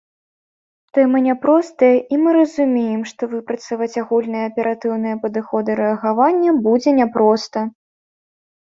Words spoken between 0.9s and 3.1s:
Тэма няпростая, і мы разумеем,